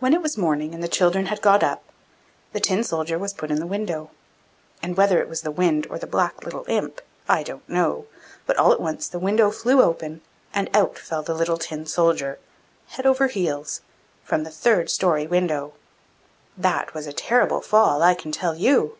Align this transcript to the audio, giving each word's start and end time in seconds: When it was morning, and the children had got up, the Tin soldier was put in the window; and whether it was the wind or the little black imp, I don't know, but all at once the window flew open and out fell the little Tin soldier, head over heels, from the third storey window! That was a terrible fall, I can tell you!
When 0.00 0.14
it 0.14 0.22
was 0.22 0.38
morning, 0.38 0.72
and 0.72 0.82
the 0.82 0.88
children 0.88 1.26
had 1.26 1.42
got 1.42 1.62
up, 1.62 1.82
the 2.54 2.60
Tin 2.60 2.82
soldier 2.82 3.18
was 3.18 3.34
put 3.34 3.50
in 3.50 3.60
the 3.60 3.66
window; 3.66 4.10
and 4.82 4.96
whether 4.96 5.20
it 5.20 5.28
was 5.28 5.42
the 5.42 5.50
wind 5.50 5.84
or 5.90 5.98
the 5.98 6.06
little 6.06 6.08
black 6.60 6.68
imp, 6.70 7.02
I 7.28 7.42
don't 7.42 7.68
know, 7.68 8.06
but 8.46 8.56
all 8.56 8.72
at 8.72 8.80
once 8.80 9.06
the 9.06 9.18
window 9.18 9.50
flew 9.50 9.82
open 9.82 10.22
and 10.54 10.74
out 10.74 10.96
fell 10.96 11.22
the 11.22 11.34
little 11.34 11.58
Tin 11.58 11.84
soldier, 11.84 12.38
head 12.86 13.04
over 13.04 13.26
heels, 13.26 13.82
from 14.24 14.44
the 14.44 14.50
third 14.50 14.88
storey 14.88 15.26
window! 15.26 15.74
That 16.56 16.94
was 16.94 17.06
a 17.06 17.12
terrible 17.12 17.60
fall, 17.60 18.02
I 18.02 18.14
can 18.14 18.32
tell 18.32 18.54
you! 18.54 18.96